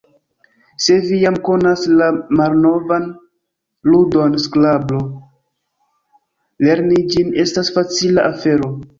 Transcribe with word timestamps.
Se 0.83 0.95
vi 1.07 1.17
jam 1.23 1.35
konas 1.47 1.81
la 1.97 2.05
malnovan 2.39 3.03
ludon 3.91 4.37
Skrablo, 4.45 5.01
lerni 6.69 7.03
ĝin 7.17 7.29
estas 7.45 7.71
facila 7.77 8.25
afero. 8.31 8.71